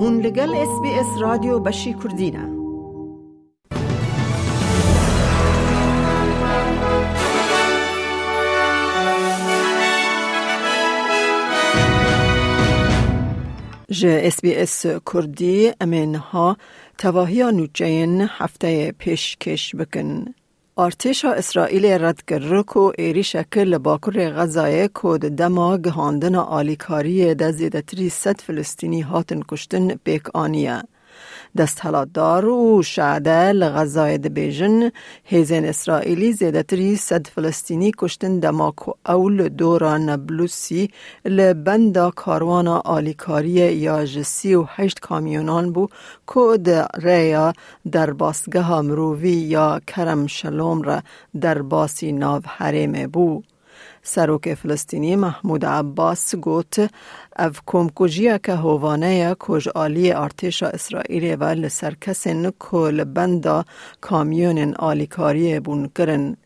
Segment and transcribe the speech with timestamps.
[0.00, 2.58] هون لگل اس بی اس رادیو بشی کردینه
[13.90, 16.56] جه اس بی اس کردی امین ها
[16.98, 20.34] تواهی نوچین هفته پیش کش بکن.
[20.80, 28.08] ارتش اسرائیل رد کرد که ایری شکل باکر غزای کود دما گهاندن آلیکاری ده زیدتری
[28.08, 30.82] ست فلسطینی هاتن کشتن بیک آنیه.
[31.56, 31.82] دست
[32.14, 34.90] دار و شعده لغزای بیجن
[35.24, 40.90] هیزن اسرائیلی زیدتری صد فلسطینی کشتن دماکو اول دورا نبلوسی
[41.24, 45.88] لبندا کاروانا آلیکاری یا جسی و هشت کامیونان بو
[46.34, 47.52] که در ریا
[47.92, 51.02] در باسگه مرووی یا کرم شلوم را
[51.40, 53.42] در باسی ناو حریم بو.
[54.02, 56.78] سروک فلسطینی محمود عباس گوت
[57.38, 63.64] او کمکوژی که هوانه کج آلی ارتش اسرائیل و لسر کسین کل بندا
[64.00, 66.36] کامیون آلیکاری بون کرن.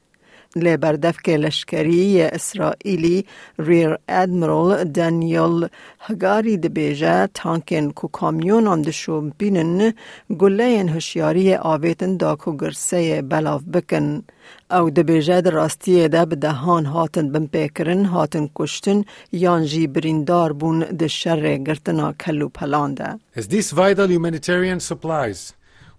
[0.56, 3.24] لبردفک لشکری اسرائیلی
[3.58, 5.68] ریر ادمرال دانیل
[6.00, 9.92] هگاری دبیجه تانکن کو کامیون اندشو بینن
[10.38, 14.22] گلین هشیاری آویتن دا کو گرسه بلاف بکن.
[14.70, 20.78] او دبیجه در راستی ده به دهان هاتن بمپیکرن هاتن کشتن یان جی بریندار بون
[20.80, 23.18] ده شر گرتنا کلو پلانده.
[23.36, 25.54] As these vital humanitarian supplies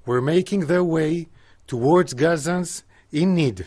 [0.06, 1.28] were making their way
[1.68, 3.66] towards Gazans in need,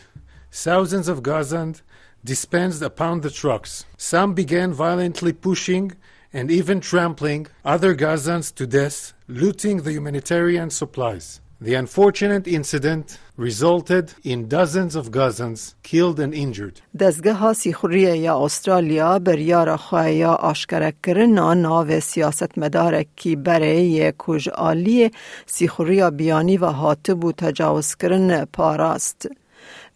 [0.56, 1.82] Thousands of Gazans
[2.24, 3.84] dispensed upon the trucks.
[3.96, 5.92] Some began violently pushing
[6.32, 11.40] and even trampling other Gazans to death, looting the humanitarian supplies.
[11.60, 16.80] The unfortunate incident resulted in dozens of Gazans killed and injured.
[16.98, 24.12] دزگه سیخوری یا استرالیا بر یار خواه یا آشکره کرنا ناو سیاست مداره کی برای
[24.18, 25.10] کج آلی
[25.46, 29.28] سیخوری بیانی و حاطب و تجاوز کرن پاراست.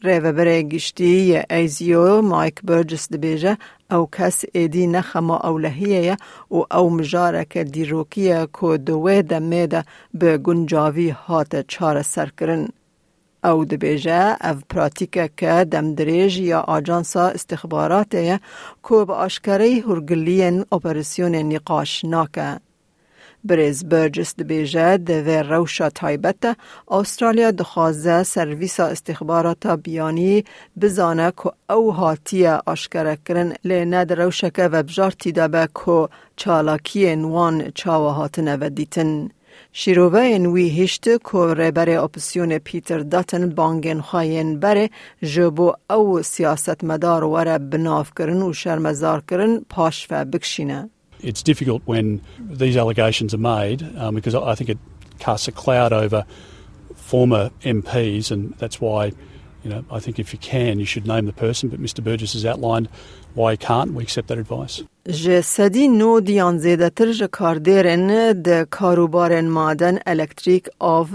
[0.08, 1.14] ریوبرê گشتî
[1.58, 3.54] ASIO Mike Burgess dibêje
[3.96, 6.16] ew kes êdî nexema ewlehiyê ye
[6.58, 9.82] û ew mijareke dîrokî ye ku di wê demê de
[10.20, 12.64] bi guncavî hate çareserkirin.
[13.52, 18.38] Ew dibêje ev pratîkeke demdirêj ya Ajansa Istixbaratê ye
[18.86, 22.50] ku bi aşkereyî hûrgiliyên operasyonên nîqaş nake.
[23.44, 26.58] بریز برجس دبیجه دوی روشا تایبت
[26.88, 30.44] استرالیا دخوازه سرویس استخبارات بیانی
[30.82, 37.72] بزانه که او هاتی آشکره کرن لینه در روشکه و بجارتی دبه که چالاکی نوان
[37.76, 39.30] چاوه هاتنه و دیتن.
[39.74, 44.90] شیروه نوی هشت که ریبر اپسیون پیتر داتن بانگن خواین بره
[45.24, 50.90] جبو او سیاست مدار وره بناف کرن و شرمزار کرن پاش بکشینه.
[51.24, 54.78] it's difficult when these allegations are made um, because I think it
[55.20, 56.26] casts a cloud over
[56.96, 59.12] former MPs, and that's why.
[59.64, 62.34] You know, I think if you can, you should name the person, but Mr Burgess
[62.34, 62.90] has outlined
[63.36, 63.94] why he can't.
[63.94, 64.82] We accept that advice.
[65.08, 68.10] Ji sedî nodiyan zêdetir ji karderên
[68.46, 71.10] de karobarên maden, elektrik, av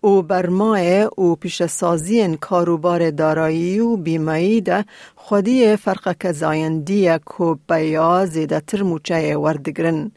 [0.00, 4.84] او برمای او پیش سازی کاروبار دارایی و بیمایی ده
[5.16, 10.12] خودی فرق که زایندی کو بیا زیده تر موچه وردگرن.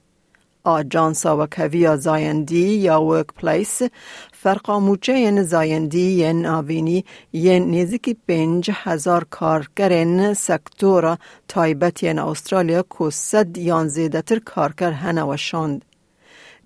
[0.64, 3.82] آجانسا و کویا زایندی یا ورک پلیس
[4.32, 11.18] فرقا موچه ین زایندی ین آوینی ین نیزکی پنج هزار کارکرین سکتورا
[11.48, 15.86] تایبت ین استرالیا کو صد یان زیده تر کارکر هنوشاند.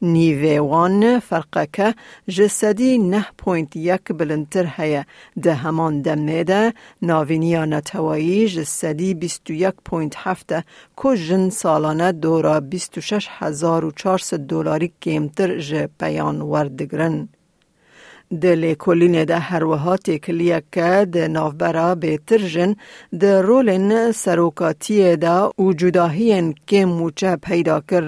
[0.01, 1.95] نیویوان فرقکه
[2.27, 5.03] جسدی نه پوینت یک بلندتر هیا
[5.43, 10.63] ده همان دمیده ناوینیا نتوایی جسدی بیستو یک پوینت هفته
[11.03, 17.29] که جن سالانه دورا بیستو شش هزار و چارست دولاری کمتر جه پیان وردگرن.
[18.31, 22.71] د لیکولین د هروها تکلیه که د نافبرا بهتر جن
[23.21, 28.05] د رولن سروکاتی دا او جداهین که موچه پیدا کر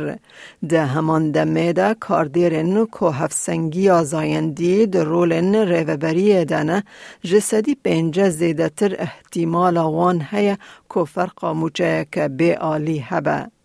[0.71, 6.83] د همان دمه دا کاردیرن که هفسنگی آزایندی د رولن ریوبری دانه
[7.29, 10.55] جسدی پنجه زیده تر احتمال وان هیا
[10.93, 13.58] که فرق موچه که به آلی هبه.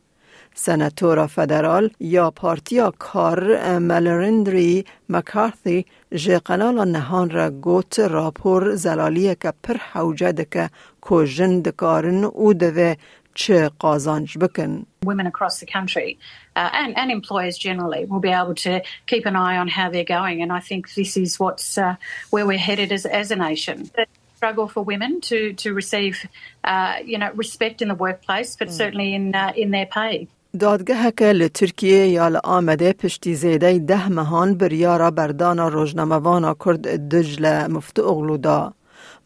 [0.55, 9.53] سناتورا فدرال یا پارتیا کار ملرندری مکارثی جه قنال نهان را گوت راپور زلالیه که
[9.63, 10.69] پر حوجه دکه
[11.09, 12.95] که جن دکارن او دوه
[13.33, 14.85] چه قازانج بکن.
[15.05, 16.17] Women across the country
[16.55, 20.13] uh, and, and employers generally will be able to keep an eye on how they're
[20.19, 20.41] going.
[20.41, 21.95] And I think this is what's uh,
[22.31, 23.89] where we're headed as, as a nation.
[23.95, 24.05] The
[24.35, 26.27] struggle for women to, to receive,
[26.63, 28.71] uh, you know, respect in the workplace, but mm.
[28.71, 30.27] certainly in, uh, in their pay.
[30.60, 37.98] دادگه که لترکیه یا لآمده پشتی زیده ده مهان بریارا بردانا روزنموانا کرد دجل مفت
[37.98, 38.72] اغلو دا.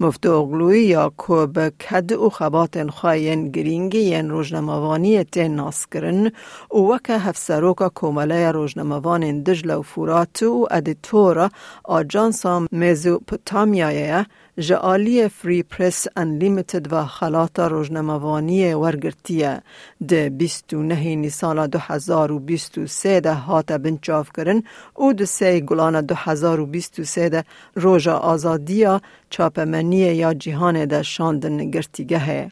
[0.00, 6.26] مفت اغلوی یا کوب کد و خبات خواین گرینگی ین روزنموانی تین ناس کرن
[6.70, 11.50] و وکه هفسروکا کومله روزنموان دجل و فورات و ادیتورا
[11.84, 14.26] آجانسا میزوپوتامیایه
[14.60, 19.62] جعالی فری پرس انلیمیتد و خلاط روزنموانی ورگرتیه
[20.08, 24.62] ده 29 نیسان 2023 ده هات بنچاف کرن
[24.94, 27.44] او ده سی گلان 2023 ده
[27.74, 29.00] روژا آزادیا
[29.30, 32.50] چاپمنی یا جهان ده شاندن گرتیگه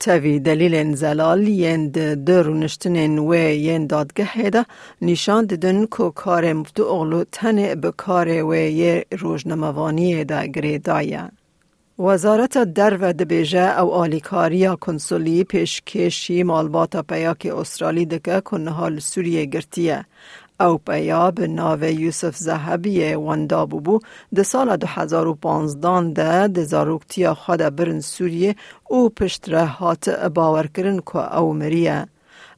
[0.00, 4.66] تاوی دلیل زلال یند درونشتن و ین دادگه ده
[5.02, 11.30] نشان ددن که کار مفتو اغلو تن بکار و یه روزنموانی ده گریدایه.
[12.06, 19.98] وەزارەتە دەرە دەبێژە ئەو ئالیکاریە کنسولی پێشکێشی مالباتە پەیاکی ئوسترالی دەکە کونەها لە سووریە گرتیە.
[20.60, 24.02] ئەو پەیا بە ناوێ یوسف زەهبیە وەندا بوو
[24.36, 28.52] دە ساڵە 2015 دە دەزارروکتیا خۆدا برن سووریە
[28.96, 31.98] و پشترە هاتە باوەرکردن کۆ ئەو مریە.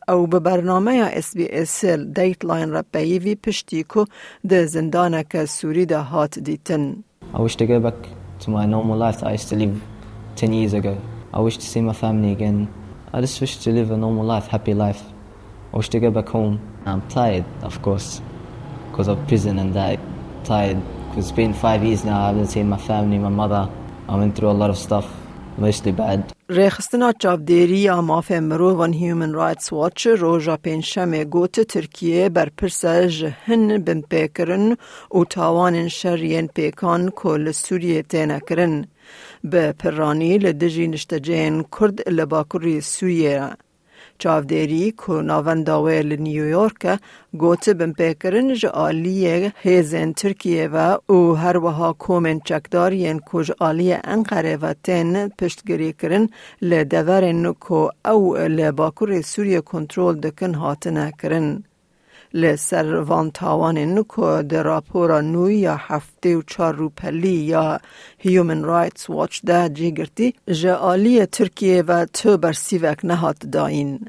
[0.08, 4.02] ئەو بە بەرنمەیە SسBSL دەیتلاین ڕەپەیوی پشتی و
[4.50, 6.84] دە زندانەکە سووریدا هات دیتن.
[7.34, 8.00] ئەو شتەکە بەک
[8.42, 9.80] to my normal life that I used to live
[10.36, 11.00] 10 years ago.
[11.32, 12.72] I wish to see my family again.
[13.12, 15.00] I just wish to live a normal life, happy life.
[15.72, 16.60] I wish to go back home.
[16.84, 18.20] I'm tired, of course,
[18.90, 20.00] because of prison and that.
[20.44, 22.24] Tired, because it's been five years now.
[22.24, 23.70] I haven't seen my family, my mother.
[24.08, 25.08] I went through a lot of stuff,
[25.58, 26.20] mostly bad.
[26.48, 33.24] رخستنا چابدیری یا ماف مروف وان هیومن رایتس واتش روژا پینشمه گوت ترکیه بر پرسج
[33.46, 34.76] هن بن پیکرن
[35.14, 38.86] و تاوان شرین پیکان کل سوریه تنکرن کرن.
[39.44, 43.50] به پرانی لدجی نشتجین کرد لباکوری سوریه
[44.26, 46.98] او که ری کو نوا و داو エル نیویورک
[49.64, 50.98] هیزن ترکیه و
[51.34, 56.28] هروا ها کومنت چکدارین کوج عالی انقره و تن پشتگیری کرن
[56.62, 57.52] ل داوار نو
[58.04, 61.64] او ل باکر سوریه کنترول دکن هاتنه کرن
[62.34, 67.80] لسر وان تاوان نکو در راپورا نو یا هفته و چار روپلی یا
[68.18, 74.00] هیومن رایتس واچ ده جی گرتی جعالی ترکیه و تو بر سیوک نهات داین.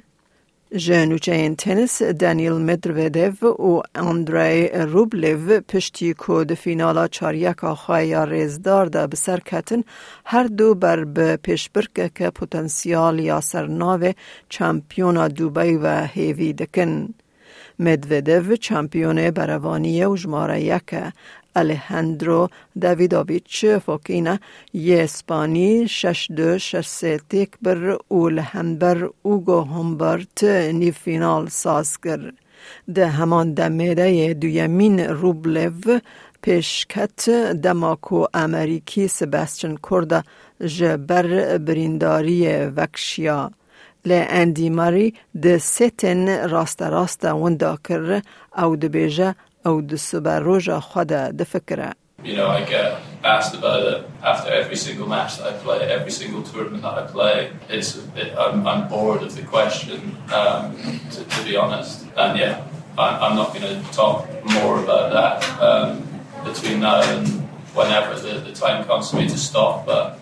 [0.76, 8.86] ژنوچه این تنس دانیل مدرودیو و اندری روبلیو پشتی کود فینالا چاریک آخوای یا ریزدار
[8.86, 9.84] دا بسر کتن
[10.26, 14.12] هر دو بر به پیش برکه که پوتنسیال یا سرناوه
[14.50, 17.14] چمپیون دوبای و هیوی دکن.
[17.80, 20.96] مدودو چمپیون بروانی جماره یک
[21.56, 22.50] الهندرو
[22.82, 24.36] داویدوویچ فوکینا
[24.74, 30.44] یه اسپانی شش دو شش سه تیک بر او لهنبر اوگو همبرت
[30.80, 32.32] نی فینال ساز کر.
[32.96, 36.00] ده همان دمیده دویمین روبلو
[36.42, 37.30] پیشکت
[37.64, 40.24] دماکو امریکی سباستین کرده
[40.66, 42.48] جبر برینداری
[42.78, 43.52] وکشیا.
[44.05, 48.23] لی اندی ماری ده ستن راست راست وندا کر
[48.59, 49.35] او ده بیجه
[49.67, 51.93] او ده سبر روژا خود ده فکره
[52.25, 56.11] You know, I get asked about it after every single match that I play, every
[56.11, 57.53] single tournament that I play.
[57.69, 60.77] It's, it, I'm, I'm bored of the question, um,
[61.13, 62.07] to, to be honest.
[62.17, 62.67] And yeah,
[62.99, 64.27] I'm, I'm not going to talk
[64.59, 65.91] more about that um,
[66.45, 67.29] between now and
[67.73, 69.87] whenever the, the time comes for me to stop.
[69.87, 70.19] But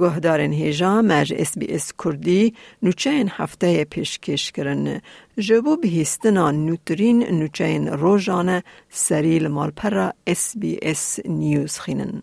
[0.00, 5.00] گهدارن هیجا مج اس بی اس کردی نوچین هفته پیشکش کرن.
[5.38, 12.22] جبو بهستنا نوترین نوچین روزانه سریل مالپرا اس بی اس نیوز خینن.